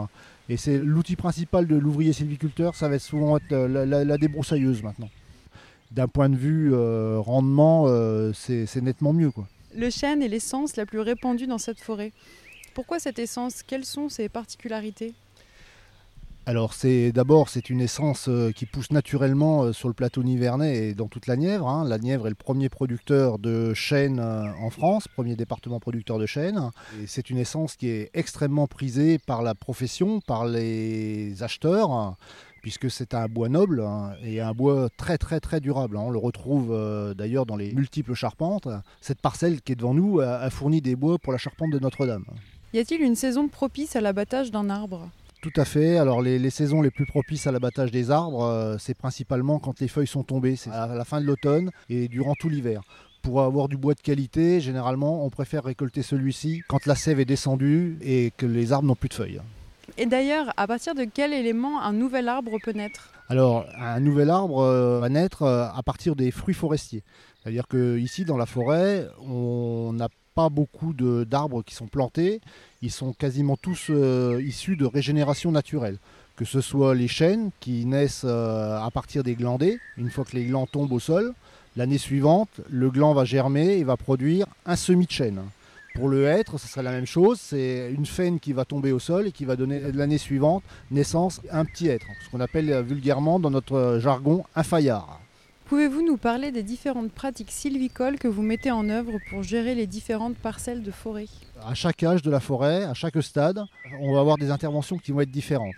et 0.50 0.58
c'est 0.58 0.78
l'outil 0.80 1.18
principal 1.18 1.68
de 1.68 1.76
l'ouvrier 1.76 2.14
sylviculteur, 2.14 2.74
ça 2.74 2.88
va 2.88 2.98
souvent 2.98 3.38
être 3.38 3.54
la, 3.54 4.18
débroussailleuse 4.18 4.82
maintenant. 4.82 5.10
D'un 5.92 6.08
point 6.08 6.30
de 6.30 6.36
vue 6.36 6.74
euh, 6.74 7.20
rendement, 7.20 7.86
euh, 7.88 8.32
c'est 8.34 8.82
nettement 8.82 9.14
mieux. 9.14 9.32
Quoi. 9.32 9.48
Le 9.76 9.90
chêne 9.90 10.22
est 10.22 10.28
l'essence 10.28 10.76
la 10.76 10.86
plus 10.86 11.00
répandue 11.00 11.48
dans 11.48 11.58
cette 11.58 11.80
forêt. 11.80 12.12
Pourquoi 12.74 13.00
cette 13.00 13.20
essence? 13.20 13.64
Quelles 13.64 13.86
sont 13.86 14.10
ses 14.10 14.30
particularités? 14.30 15.14
Alors 16.46 16.74
c'est 16.74 17.12
d'abord 17.12 17.50
c'est 17.50 17.70
une 17.70 17.82
essence 17.82 18.30
euh, 18.30 18.54
qui 18.54 18.66
pousse 18.66 18.92
naturellement 18.92 19.74
sur 19.74 19.90
le 19.90 19.94
plateau 19.94 20.24
nivernais 20.24 20.78
et 20.78 20.94
dans 20.94 21.08
toute 21.08 21.28
la 21.28 21.36
Nièvre. 21.36 21.68
Hein. 21.68 21.86
La 21.86 21.98
Nièvre 21.98 22.28
est 22.28 22.30
le 22.30 22.36
premier 22.36 22.70
producteur 22.70 23.38
de 23.38 23.74
chêne 23.74 24.22
en 24.22 24.70
France, 24.70 25.10
premier 25.10 25.36
département 25.36 25.82
producteur 25.82 26.20
de 26.20 26.26
chêne. 26.26 26.72
c'est 27.06 27.30
une 27.30 27.38
essence 27.38 27.76
qui 27.76 27.90
est 27.90 28.12
extrêmement 28.14 28.68
prisée 28.68 29.20
par 29.20 29.42
la 29.42 29.56
profession, 29.56 30.22
par 30.22 30.46
les 30.46 31.44
acheteurs 31.44 32.16
puisque 32.62 32.90
c'est 32.90 33.14
un 33.14 33.28
bois 33.28 33.50
noble 33.50 33.82
hein, 33.82 34.14
et 34.24 34.42
un 34.42 34.54
bois 34.54 34.90
très 34.98 35.18
très 35.18 35.40
très 35.40 35.60
durable. 35.60 35.98
Hein. 35.98 36.04
On 36.06 36.12
le 36.12 36.20
retrouve 36.20 36.76
d'ailleurs 37.18 37.46
dans 37.46 37.56
les 37.56 37.74
multiples 37.74 38.14
charpentes. 38.14 38.68
Cette 39.02 39.22
parcelle 39.22 39.62
qui 39.62 39.74
est 39.74 39.76
devant 39.76 39.94
nous 39.94 40.20
a 40.20 40.50
fourni 40.50 40.82
des 40.82 40.96
bois 40.96 41.18
pour 41.18 41.32
la 41.32 41.38
charpente 41.38 41.72
de 41.72 41.80
Notre-Dame. 41.80 42.26
Y 42.74 42.80
a-t-il 42.80 43.02
une 43.02 43.16
saison 43.16 43.48
propice 43.48 43.96
à 43.96 44.02
l'abattage 44.02 44.52
d'un 44.52 44.70
arbre? 44.70 45.10
Tout 45.42 45.54
à 45.56 45.66
fait. 45.66 45.98
Alors 45.98 46.22
les, 46.22 46.50
saisons 46.50 46.82
les 46.82 46.92
plus 46.92 47.06
propices 47.06 47.48
à 47.48 47.52
l'abattage 47.52 47.92
des 47.92 48.12
arbres, 48.12 48.44
euh, 48.44 48.78
c'est 48.80 48.94
principalement 48.94 49.60
quand 49.60 49.80
les 49.80 49.88
feuilles 49.88 50.08
sont 50.08 50.24
tombées, 50.24 50.56
c'est 50.56 50.72
à 50.72 50.88
la 50.88 51.06
fin 51.06 51.22
de 51.22 51.26
l'automne 51.26 51.72
et 51.90 52.08
durant 52.08 52.34
tout 52.34 52.50
l'hiver. 52.50 52.82
Pour 53.22 53.42
avoir 53.42 53.68
du 53.68 53.78
bois 53.78 53.94
de 53.94 54.02
qualité, 54.02 54.60
généralement, 54.62 55.26
on 55.26 55.30
préfère 55.30 55.64
récolter 55.64 56.02
celui-ci 56.02 56.62
quand 56.68 56.86
la 56.86 56.96
sève 56.96 57.20
est 57.20 57.26
descendue 57.26 57.98
et 58.02 58.32
que 58.36 58.46
les 58.46 58.72
arbres 58.72 58.88
n'ont 58.88 58.96
plus 58.96 59.10
de 59.10 59.14
feuilles. 59.14 59.42
Et 60.00 60.06
d'ailleurs, 60.06 60.54
à 60.58 60.68
partir 60.68 60.94
de 60.94 61.06
quel 61.12 61.34
élément 61.34 61.82
un 61.82 61.92
nouvel 61.92 62.30
arbre 62.30 62.60
peut 62.64 62.72
naître? 62.72 63.10
Alors, 63.30 63.66
un 63.80 64.00
nouvel 64.00 64.30
arbre 64.30 64.60
euh, 64.60 65.00
va 65.00 65.10
naître 65.10 65.42
euh, 65.42 65.66
à 65.76 65.82
partir 65.82 66.16
des 66.16 66.30
fruits 66.30 66.54
forestiers. 66.54 67.04
C'est-à-dire 67.42 67.68
qu'ici, 67.68 68.24
dans 68.24 68.38
la 68.38 68.46
forêt, 68.46 69.08
on 69.28 69.94
n'a 69.94 70.10
pas 70.36 70.50
beaucoup 70.50 70.94
d'arbres 70.94 71.64
qui 71.64 71.74
sont 71.74 71.88
plantés. 71.88 72.42
Ils 72.84 72.92
sont 72.92 73.12
quasiment 73.12 73.58
tous 73.58 73.88
euh, 73.90 74.40
issus 74.46 74.76
de 74.76 74.86
régénération 74.86 75.52
naturelle. 75.52 75.98
Que 76.36 76.46
ce 76.46 76.62
soit 76.62 76.94
les 76.94 77.08
chênes 77.08 77.50
qui 77.60 77.84
naissent 77.86 78.24
à 78.24 78.88
partir 78.94 79.24
des 79.24 79.34
glandés, 79.34 79.80
une 79.98 80.12
fois 80.12 80.24
que 80.24 80.36
les 80.36 80.46
glands 80.46 80.68
tombent 80.68 80.92
au 80.92 81.00
sol, 81.00 81.34
l'année 81.76 81.98
suivante, 81.98 82.62
le 82.70 82.92
gland 82.92 83.16
va 83.16 83.26
germer 83.26 83.80
et 83.80 83.84
va 83.84 83.98
produire 83.98 84.46
un 84.68 84.76
semis 84.76 85.08
de 85.08 85.12
chêne. 85.12 85.42
Pour 85.98 86.10
le 86.10 86.26
hêtre, 86.26 86.60
ce 86.60 86.68
serait 86.68 86.84
la 86.84 86.92
même 86.92 87.08
chose, 87.08 87.40
c'est 87.42 87.92
une 87.92 88.06
faine 88.06 88.40
qui 88.40 88.54
va 88.54 88.66
tomber 88.66 88.92
au 88.92 89.00
sol 89.00 89.26
et 89.26 89.32
qui 89.32 89.46
va 89.46 89.56
donner 89.56 89.80
l'année 89.92 90.20
suivante 90.20 90.62
naissance 90.92 91.42
à 91.50 91.60
un 91.60 91.66
petit 91.66 91.88
hêtre, 91.88 92.06
ce 92.24 92.30
qu'on 92.30 92.40
appelle 92.40 92.84
vulgairement 92.84 93.40
dans 93.40 93.50
notre 93.50 93.98
jargon 94.00 94.44
un 94.56 94.62
faillard. 94.62 95.20
Pouvez-vous 95.66 96.04
nous 96.04 96.18
parler 96.18 96.52
des 96.52 96.62
différentes 96.62 97.12
pratiques 97.12 97.50
sylvicoles 97.50 98.20
que 98.20 98.28
vous 98.28 98.44
mettez 98.44 98.70
en 98.70 98.88
œuvre 98.90 99.14
pour 99.32 99.42
gérer 99.42 99.74
les 99.74 99.88
différentes 99.88 100.38
parcelles 100.38 100.84
de 100.84 100.92
forêt? 100.92 101.26
À 101.66 101.74
chaque 101.74 102.04
âge 102.04 102.22
de 102.22 102.30
la 102.30 102.42
forêt, 102.42 102.84
à 102.84 102.94
chaque 102.94 103.20
stade, 103.24 103.66
on 104.00 104.14
va 104.14 104.20
avoir 104.20 104.38
des 104.38 104.52
interventions 104.52 105.00
qui 105.00 105.12
vont 105.12 105.22
être 105.22 105.32
différentes. 105.32 105.74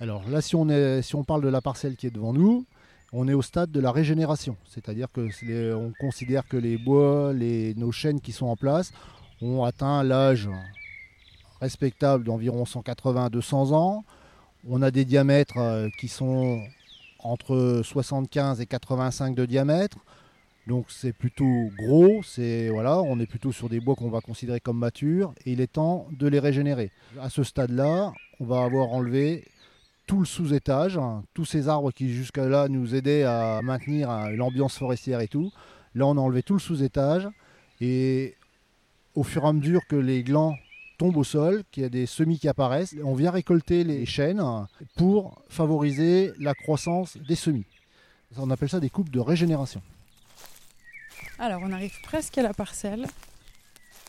Alors 0.00 0.28
là, 0.28 0.42
si 0.42 0.54
on, 0.54 0.68
est, 0.68 1.00
si 1.00 1.14
on 1.14 1.24
parle 1.24 1.40
de 1.40 1.48
la 1.48 1.62
parcelle 1.62 1.96
qui 1.96 2.06
est 2.06 2.10
devant 2.10 2.34
nous, 2.34 2.66
on 3.12 3.28
est 3.28 3.34
au 3.34 3.42
stade 3.42 3.70
de 3.70 3.80
la 3.80 3.92
régénération. 3.92 4.56
C'est-à-dire 4.68 5.08
que 5.10 5.28
on 5.74 5.92
considère 5.98 6.46
que 6.46 6.56
les 6.56 6.76
bois, 6.76 7.32
les, 7.32 7.74
nos 7.74 7.92
chênes 7.92 8.20
qui 8.20 8.32
sont 8.32 8.46
en 8.46 8.56
place 8.56 8.92
ont 9.42 9.64
atteint 9.64 10.02
l'âge 10.02 10.48
respectable 11.60 12.24
d'environ 12.24 12.64
180-200 12.64 13.72
ans. 13.72 14.04
On 14.68 14.82
a 14.82 14.90
des 14.90 15.04
diamètres 15.04 15.58
euh, 15.58 15.88
qui 15.98 16.08
sont 16.08 16.60
entre 17.20 17.80
75 17.84 18.60
et 18.60 18.66
85 18.66 19.34
de 19.34 19.46
diamètre. 19.46 19.98
Donc 20.66 20.86
c'est 20.88 21.12
plutôt 21.12 21.70
gros, 21.78 22.22
c'est 22.24 22.68
voilà, 22.70 23.00
on 23.00 23.20
est 23.20 23.26
plutôt 23.26 23.52
sur 23.52 23.68
des 23.68 23.78
bois 23.78 23.94
qu'on 23.94 24.10
va 24.10 24.20
considérer 24.20 24.58
comme 24.58 24.78
matures 24.78 25.32
il 25.44 25.60
est 25.60 25.72
temps 25.72 26.08
de 26.10 26.26
les 26.26 26.40
régénérer. 26.40 26.90
À 27.20 27.30
ce 27.30 27.44
stade-là, 27.44 28.12
on 28.40 28.46
va 28.46 28.64
avoir 28.64 28.88
enlevé 28.88 29.44
tout 30.08 30.18
le 30.18 30.24
sous-étage, 30.24 30.98
tous 31.34 31.44
ces 31.44 31.68
arbres 31.68 31.92
qui 31.92 32.12
jusqu'à 32.12 32.48
là 32.48 32.68
nous 32.68 32.96
aidaient 32.96 33.22
à 33.22 33.60
maintenir 33.62 34.10
l'ambiance 34.30 34.76
forestière 34.76 35.20
et 35.20 35.28
tout. 35.28 35.52
Là, 35.94 36.06
on 36.06 36.16
a 36.16 36.20
enlevé 36.20 36.42
tout 36.42 36.54
le 36.54 36.60
sous-étage 36.60 37.28
au 39.16 39.24
fur 39.24 39.44
et 39.44 39.48
à 39.48 39.52
mesure 39.52 39.86
que 39.88 39.96
les 39.96 40.22
glands 40.22 40.56
tombent 40.98 41.16
au 41.16 41.24
sol, 41.24 41.64
qu'il 41.72 41.82
y 41.82 41.86
a 41.86 41.88
des 41.88 42.06
semis 42.06 42.38
qui 42.38 42.48
apparaissent, 42.48 42.94
on 43.02 43.14
vient 43.14 43.30
récolter 43.30 43.82
les 43.82 44.06
chênes 44.06 44.42
pour 44.96 45.42
favoriser 45.48 46.32
la 46.38 46.54
croissance 46.54 47.16
des 47.16 47.34
semis. 47.34 47.66
On 48.36 48.50
appelle 48.50 48.68
ça 48.68 48.80
des 48.80 48.90
coupes 48.90 49.10
de 49.10 49.20
régénération. 49.20 49.82
Alors, 51.38 51.60
on 51.62 51.72
arrive 51.72 52.00
presque 52.02 52.38
à 52.38 52.42
la 52.42 52.54
parcelle. 52.54 53.06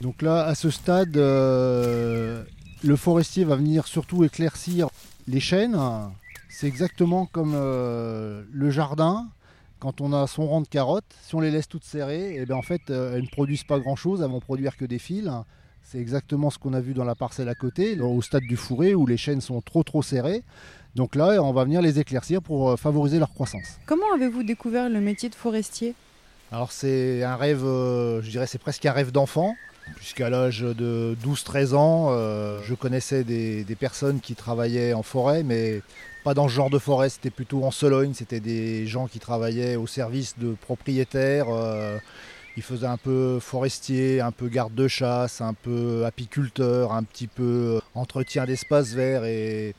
Donc 0.01 0.21
là, 0.21 0.45
à 0.45 0.55
ce 0.55 0.69
stade, 0.69 1.17
euh, 1.17 2.43
le 2.83 2.95
forestier 2.95 3.43
va 3.43 3.55
venir 3.55 3.87
surtout 3.87 4.23
éclaircir 4.23 4.89
les 5.27 5.39
chênes. 5.39 5.77
C'est 6.49 6.67
exactement 6.67 7.25
comme 7.25 7.53
euh, 7.55 8.43
le 8.51 8.69
jardin. 8.69 9.27
Quand 9.79 10.01
on 10.01 10.13
a 10.13 10.27
son 10.27 10.47
rang 10.47 10.61
de 10.61 10.67
carottes, 10.67 11.15
si 11.21 11.35
on 11.35 11.39
les 11.39 11.51
laisse 11.51 11.67
toutes 11.67 11.83
serrées, 11.83 12.35
et 12.35 12.41
eh 12.41 12.45
bien 12.45 12.55
en 12.55 12.61
fait, 12.61 12.81
euh, 12.89 13.15
elles 13.15 13.23
ne 13.23 13.27
produisent 13.27 13.63
pas 13.63 13.79
grand-chose, 13.79 14.21
elles 14.21 14.31
vont 14.31 14.39
produire 14.39 14.75
que 14.77 14.85
des 14.85 14.99
fils. 14.99 15.29
C'est 15.83 15.99
exactement 15.99 16.49
ce 16.49 16.57
qu'on 16.57 16.73
a 16.73 16.81
vu 16.81 16.93
dans 16.93 17.03
la 17.05 17.15
parcelle 17.15 17.47
à 17.47 17.55
côté, 17.55 17.99
au 17.99 18.21
stade 18.21 18.43
du 18.43 18.57
fourré, 18.57 18.93
où 18.95 19.05
les 19.05 19.17
chênes 19.17 19.41
sont 19.41 19.61
trop 19.61 19.83
trop 19.83 20.01
serrés. 20.01 20.43
Donc 20.95 21.15
là, 21.15 21.41
on 21.41 21.53
va 21.53 21.63
venir 21.63 21.81
les 21.81 21.99
éclaircir 21.99 22.41
pour 22.41 22.77
favoriser 22.77 23.19
leur 23.19 23.33
croissance. 23.33 23.79
Comment 23.85 24.13
avez-vous 24.15 24.43
découvert 24.43 24.89
le 24.89 24.99
métier 24.99 25.29
de 25.29 25.35
forestier? 25.35 25.93
Alors 26.51 26.71
c'est 26.71 27.23
un 27.23 27.35
rêve, 27.35 27.61
je 27.63 28.29
dirais 28.29 28.47
c'est 28.47 28.57
presque 28.57 28.85
un 28.85 28.91
rêve 28.91 29.11
d'enfant. 29.11 29.55
Jusqu'à 29.99 30.29
l'âge 30.29 30.61
de 30.61 31.15
12-13 31.23 31.73
ans, 31.75 32.07
euh, 32.11 32.59
je 32.63 32.73
connaissais 32.73 33.23
des, 33.23 33.65
personnes 33.79 34.19
qui 34.19 34.35
travaillaient 34.35 34.93
en 34.93 35.03
forêt, 35.03 35.43
mais 35.43 35.81
dans 36.33 36.47
ce 36.47 36.53
genre 36.53 36.69
de 36.69 36.79
forêt, 36.79 37.09
c'était 37.09 37.29
plutôt 37.29 37.63
en 37.63 37.71
Sologne, 37.71 38.13
c'était 38.13 38.39
des 38.39 38.87
gens 38.87 39.07
qui 39.07 39.19
travaillaient 39.19 39.75
au 39.75 39.87
service 39.87 40.37
de 40.37 40.53
propriétaires. 40.53 41.47
Euh, 41.49 41.97
ils 42.55 42.63
faisaient 42.63 42.87
un 42.87 42.97
peu 42.97 43.39
forestier, 43.39 44.19
un 44.19 44.31
peu 44.31 44.47
garde 44.47 44.73
de 44.73 44.87
chasse, 44.87 45.41
un 45.41 45.53
peu 45.53 46.05
apiculteur, 46.05 46.91
un 46.91 47.03
petit 47.03 47.27
peu 47.27 47.79
entretien 47.93 48.45
d'espaces 48.45 48.93
verts 48.93 49.25
et 49.25 49.75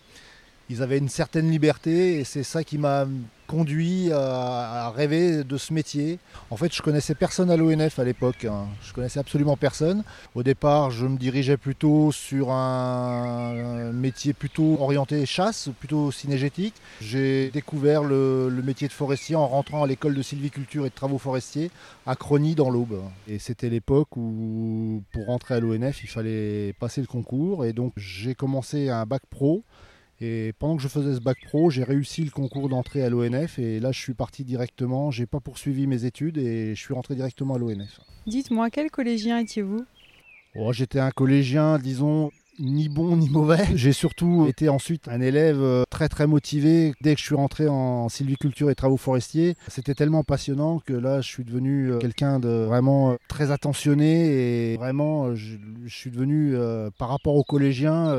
ils 0.71 0.83
avaient 0.83 0.99
une 0.99 1.09
certaine 1.09 1.51
liberté 1.51 2.19
et 2.19 2.25
c'est 2.25 2.43
ça 2.43 2.63
qui 2.65 2.79
m'a 2.79 3.07
conduit 3.49 4.13
à, 4.13 4.91
rêver 4.95 5.43
de 5.43 5.57
ce 5.57 5.73
métier. 5.73 6.19
En 6.51 6.57
fait, 6.57 6.73
je 6.73 6.83
connaissais 6.83 7.15
personne 7.15 7.51
à 7.51 7.57
l'ONF 7.57 7.99
à 7.99 8.05
l'époque. 8.05 8.45
Hein. 8.45 8.67
Je 8.83 8.93
connaissais 8.93 9.19
absolument 9.19 9.57
personne. 9.57 10.05
Au 10.35 10.43
départ, 10.43 10.91
je 10.91 11.07
me 11.07 11.17
dirigeais 11.17 11.57
plutôt 11.57 12.13
sur 12.13 12.51
un 12.51 13.91
métier 13.93 14.35
plutôt 14.35 14.77
orienté 14.81 15.25
chasse, 15.25 15.71
plutôt 15.81 16.13
synégétique. 16.13 16.75
J'ai 17.01 17.51
découvert 17.51 18.05
le, 18.05 18.51
métier 18.63 18.87
de 18.87 18.93
forestier 18.93 19.35
en 19.35 19.49
rentrant 19.49 19.83
à 19.83 19.87
l'école 19.87 20.15
de 20.15 20.23
sylviculture 20.23 20.85
et 20.85 20.91
de 20.91 20.95
travaux 20.95 21.19
forestiers 21.19 21.71
à 22.07 22.15
Crony 22.15 22.55
dans 22.55 22.69
l'Aube. 22.69 23.01
Et 23.27 23.39
c'était 23.39 23.71
l'époque 23.71 24.15
où, 24.17 25.03
pour 25.11 25.27
rentrer 25.27 25.55
à 25.55 25.61
l'ONF, 25.61 26.05
il 26.05 26.09
fallait 26.09 26.75
passer 26.79 27.01
le 27.01 27.07
concours. 27.07 27.65
Et 27.65 27.73
donc, 27.73 27.95
j'ai 27.97 28.35
commencé 28.35 28.91
un 28.91 29.07
bac 29.07 29.23
pro. 29.31 29.65
Et 30.21 30.53
pendant 30.59 30.77
que 30.77 30.83
je 30.83 30.89
faisais 30.89 31.15
ce 31.15 31.21
bac 31.21 31.39
pro, 31.47 31.71
j'ai 31.71 31.85
réussi 31.85 32.25
le 32.25 32.31
concours 32.31 32.69
d'entrée 32.69 33.03
à 33.05 33.09
l'ONF 33.09 33.59
et 33.59 33.79
là 33.79 33.93
je 33.93 34.01
suis 34.01 34.15
parti 34.15 34.45
directement. 34.45 35.11
J'ai 35.11 35.27
pas 35.27 35.41
poursuivi 35.41 35.87
mes 35.87 36.05
études 36.05 36.39
et 36.39 36.75
je 36.75 36.81
suis 36.81 36.95
rentré 36.95 37.15
directement 37.15 37.55
à 37.55 37.59
l'ONF. 37.59 38.01
Dites-moi, 38.27 38.71
quel 38.71 38.91
collégien 38.91 39.39
étiez-vous? 39.39 39.85
Oh, 40.57 40.73
J'étais 40.73 40.99
un 40.99 41.13
collégien, 41.13 41.79
disons, 41.79 42.31
ni 42.59 42.89
bon 42.89 43.17
ni 43.17 43.29
mauvais. 43.31 43.65
J'ai 43.75 43.93
surtout 43.93 44.47
été 44.49 44.69
ensuite 44.69 45.09
un 45.09 45.21
élève 45.21 45.61
euh, 45.61 45.85
très 45.91 46.09
très 46.09 46.27
motivé. 46.27 46.95
Dès 47.01 47.15
que 47.15 47.21
je 47.21 47.27
suis 47.27 47.35
rentré 47.35 47.69
en 47.69 48.09
sylviculture 48.09 48.71
et 48.71 48.75
travaux 48.75 48.97
forestiers, 48.97 49.55
c'était 49.69 49.95
tellement 49.95 50.25
passionnant 50.25 50.81
que 50.81 50.93
là 50.93 51.21
je 51.21 51.29
suis 51.29 51.45
devenu 51.45 51.93
euh, 51.93 51.99
quelqu'un 51.99 52.41
de 52.41 52.49
vraiment 52.49 53.13
euh, 53.13 53.17
très 53.29 53.51
attentionné 53.51 54.73
et 54.73 54.77
vraiment 54.77 55.35
je, 55.35 55.57
suis 55.87 56.11
devenu 56.11 56.55
par 56.99 57.09
rapport 57.09 57.35
aux 57.37 57.45
collégiens 57.45 58.13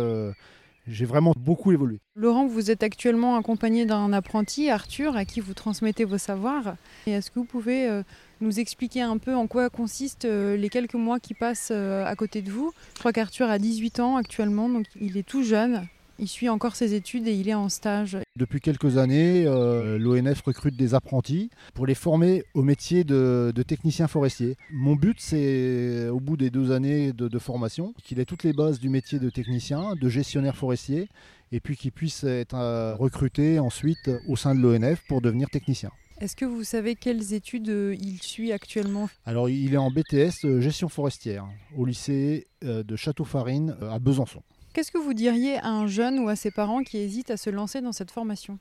j'ai 0.89 1.05
vraiment 1.05 1.33
beaucoup 1.37 1.71
évolué. 1.71 1.99
Laurent, 2.15 2.47
vous 2.47 2.71
êtes 2.71 2.83
actuellement 2.83 3.35
accompagné 3.35 3.85
d'un 3.85 4.11
apprenti, 4.13 4.69
Arthur, 4.69 5.15
à 5.15 5.25
qui 5.25 5.39
vous 5.39 5.53
transmettez 5.53 6.03
vos 6.03 6.17
savoirs. 6.17 6.75
est-ce 7.07 7.31
que 7.31 7.39
vous 7.39 7.45
pouvez 7.45 7.87
euh, 7.87 8.03
nous 8.41 8.59
expliquer 8.59 9.01
un 9.01 9.17
peu 9.17 9.35
en 9.35 9.47
quoi 9.47 9.69
consistent 9.69 10.25
euh, 10.25 10.57
les 10.57 10.69
quelques 10.69 10.95
mois 10.95 11.19
qui 11.19 11.33
passent 11.33 11.71
euh, 11.71 12.05
à 12.05 12.15
côté 12.15 12.41
de 12.41 12.51
vous? 12.51 12.71
Je 12.95 12.99
crois 12.99 13.13
qu'Arthur 13.13 13.49
a 13.49 13.59
18 13.59 13.99
ans 13.99 14.17
actuellement, 14.17 14.69
donc 14.69 14.85
il 14.99 15.17
est 15.17 15.27
tout 15.27 15.43
jeune. 15.43 15.87
Il 16.21 16.27
suit 16.27 16.49
encore 16.49 16.75
ses 16.75 16.95
études 16.95 17.27
et 17.27 17.33
il 17.33 17.47
est 17.47 17.53
en 17.53 17.69
stage. 17.69 18.17
Depuis 18.35 18.59
quelques 18.59 18.97
années, 18.97 19.45
euh, 19.47 19.97
l'ONF 19.97 20.41
recrute 20.41 20.75
des 20.75 20.93
apprentis 20.93 21.49
pour 21.73 21.87
les 21.87 21.95
former 21.95 22.43
au 22.53 22.61
métier 22.61 23.05
de, 23.05 23.53
technicien 23.65 24.09
forestier. 24.09 24.57
Mon 24.69 24.97
but, 24.97 25.17
c'est 25.21 26.09
au 26.09 26.19
bout 26.19 26.35
des 26.35 26.49
deux 26.49 26.71
années 26.71 27.13
de, 27.13 27.39
formation, 27.39 27.93
qu'il 28.03 28.19
ait 28.19 28.25
toutes 28.25 28.43
les 28.43 28.51
bases 28.51 28.81
du 28.81 28.89
métier 28.89 29.17
de 29.17 29.29
technicien, 29.29 29.93
de 29.95 30.09
gestionnaire 30.09 30.57
forestier, 30.57 31.07
et 31.53 31.61
puis 31.61 31.77
qu'il 31.77 31.93
puisse 31.93 32.25
être 32.25 32.55
euh, 32.55 32.95
recruté 32.95 33.59
ensuite 33.59 34.11
au 34.27 34.35
sein 34.35 34.53
de 34.53 34.59
l'ONF 34.59 35.01
pour 35.07 35.21
devenir 35.21 35.47
technicien. 35.49 35.91
Est-ce 36.19 36.35
que 36.35 36.43
vous 36.43 36.65
savez 36.65 36.95
quelles 36.95 37.33
études 37.33 37.69
euh, 37.69 37.95
il 37.97 38.21
suit 38.21 38.51
actuellement? 38.51 39.09
Alors, 39.25 39.47
il 39.47 39.73
est 39.73 39.77
en 39.77 39.89
BTS 39.89 40.59
gestion 40.59 40.89
forestière 40.89 41.47
au 41.77 41.85
lycée 41.85 42.47
de 42.61 42.95
Château-Farine 42.97 43.77
à 43.89 43.99
Besançon. 43.99 44.43
Qu'est-ce 44.79 44.93
que 44.93 44.97
vous 44.97 45.13
diriez 45.13 45.57
à 45.57 45.67
un 45.67 45.87
jeune 45.87 46.19
ou 46.19 46.29
à 46.29 46.37
ses 46.37 46.51
parents 46.51 46.83
qui 46.83 46.99
hésitent 46.99 47.31
à 47.31 47.35
se 47.35 47.49
lancer 47.49 47.81
dans 47.81 47.91
cette 47.91 48.11
formation? 48.11 48.59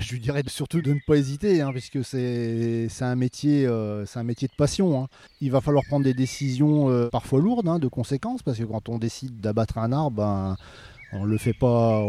Je 0.00 0.10
lui 0.10 0.18
dirais 0.18 0.42
surtout 0.48 0.82
de 0.82 0.92
ne 0.92 0.98
pas 1.06 1.14
hésiter, 1.14 1.60
hein, 1.60 1.70
puisque 1.70 2.04
c'est 2.04 2.88
un, 3.02 3.14
métier, 3.14 3.66
euh, 3.66 4.04
un 4.16 4.22
métier 4.24 4.48
de 4.48 4.52
passion. 4.58 5.00
Hein. 5.00 5.06
Il 5.40 5.52
va 5.52 5.60
falloir 5.60 5.84
prendre 5.84 6.04
des 6.04 6.12
décisions 6.12 6.90
euh, 6.90 7.08
parfois 7.08 7.38
lourdes, 7.38 7.68
hein, 7.68 7.78
de 7.78 7.86
conséquences, 7.86 8.42
parce 8.42 8.58
que 8.58 8.64
quand 8.64 8.88
on 8.88 8.98
décide 8.98 9.40
d'abattre 9.40 9.78
un 9.78 9.92
arbre, 9.92 10.16
ben, 10.16 10.56
on 11.12 11.24
le 11.24 11.38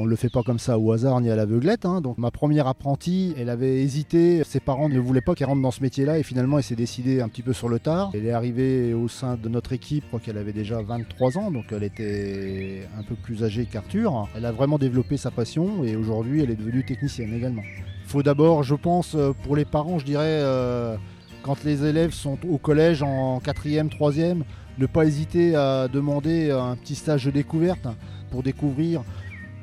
le 0.06 0.16
fait 0.16 0.30
pas 0.30 0.44
comme 0.44 0.60
ça 0.60 0.78
au 0.78 0.92
hasard 0.92 1.22
ni 1.22 1.30
à 1.30 1.36
l'aveuglette. 1.36 1.86
Hein. 1.86 2.02
Donc 2.02 2.18
ma 2.18 2.30
première 2.30 2.68
apprentie, 2.68 3.34
elle 3.38 3.50
avait 3.50 3.82
hésité. 3.82 4.44
Ses 4.44 4.60
parents 4.60 4.90
ne 4.90 5.00
voulaient 5.00 5.22
pas 5.22 5.34
qu'elle 5.34 5.48
rentre 5.48 5.62
dans 5.62 5.72
ce 5.72 5.82
métier-là 5.82 6.20
et 6.20 6.24
finalement 6.24 6.58
elle 6.58 6.64
s'est 6.64 6.76
décidée 6.76 7.22
un 7.22 7.28
petit 7.28 7.42
peu 7.42 7.54
sur 7.54 7.70
le 7.70 7.80
tard. 7.80 8.12
Elle 8.14 8.26
est 8.26 8.32
arrivée 8.32 8.94
au 8.94 9.08
sein 9.08 9.38
de 9.38 9.50
notre 9.50 9.74
équipe, 9.74 10.04
je 10.12 10.20
qu'elle 10.24 10.38
avait 10.38 10.54
déjà 10.54 10.82
23 10.82 11.38
ans, 11.38 11.52
donc 11.52 11.66
elle 11.72 11.84
était 11.84 12.88
un 12.98 13.04
peu 13.04 13.16
plus 13.16 13.44
âgée 13.44 13.66
qu'Arthur. 13.66 14.28
Elle 14.36 14.46
a 14.46 14.52
vraiment 14.52 14.78
développé 14.78 15.18
sa 15.18 15.32
passion 15.32 15.84
et 15.84 15.96
aujourd'hui 15.96 16.42
elle 16.44 16.52
est 16.52 16.56
devenue 16.56 16.84
technicienne 16.84 17.34
également. 17.34 17.64
Faut 18.06 18.24
d'abord, 18.24 18.64
je 18.64 18.76
pense, 18.76 19.16
pour 19.44 19.56
les 19.56 19.66
parents, 19.66 19.98
je 19.98 20.06
dirais, 20.06 20.26
euh, 20.26 20.96
quand 21.44 21.64
les 21.64 21.86
élèves 21.86 22.12
sont 22.12 22.38
au 22.48 22.58
collège 22.58 23.02
en 23.02 23.40
4e, 23.40 23.90
3e, 23.90 24.42
ne 24.78 24.86
pas 24.86 25.06
hésiter 25.06 25.56
à 25.56 25.88
demander 25.88 26.52
un 26.52 26.76
petit 26.76 26.96
stage 26.96 27.26
de 27.26 27.32
découverte 27.32 27.88
pour 28.32 28.42
découvrir. 28.42 29.04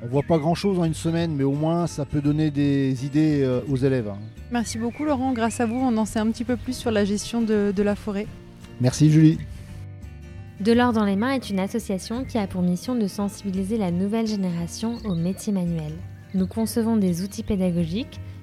On 0.02 0.06
voit 0.06 0.22
pas 0.22 0.38
grand 0.38 0.54
chose 0.54 0.78
en 0.78 0.84
une 0.84 0.94
semaine, 0.94 1.34
mais 1.34 1.42
au 1.42 1.52
moins 1.52 1.88
ça 1.88 2.04
peut 2.04 2.20
donner 2.20 2.52
des 2.52 3.04
idées 3.04 3.42
euh, 3.42 3.60
aux 3.68 3.76
élèves. 3.76 4.12
Merci 4.52 4.78
beaucoup 4.78 5.04
Laurent, 5.04 5.32
grâce 5.32 5.60
à 5.60 5.66
vous 5.66 5.74
on 5.74 5.96
en 5.96 6.04
sait 6.04 6.20
un 6.20 6.30
petit 6.30 6.44
peu 6.44 6.56
plus 6.56 6.74
sur 6.74 6.92
la 6.92 7.04
gestion 7.04 7.42
de, 7.42 7.72
de 7.74 7.82
la 7.82 7.96
forêt. 7.96 8.26
Merci 8.80 9.10
Julie. 9.10 9.38
De 10.60 10.72
l'or 10.72 10.92
dans 10.92 11.04
les 11.04 11.16
mains 11.16 11.32
est 11.32 11.50
une 11.50 11.60
association 11.60 12.24
qui 12.24 12.38
a 12.38 12.46
pour 12.46 12.62
mission 12.62 12.94
de 12.94 13.06
sensibiliser 13.06 13.76
la 13.76 13.90
nouvelle 13.90 14.26
génération 14.26 14.98
aux 15.04 15.14
métiers 15.14 15.52
manuels. 15.52 15.96
Nous 16.34 16.46
concevons 16.46 16.96
des 16.96 17.22
outils 17.22 17.42
pédagogiques 17.42 18.20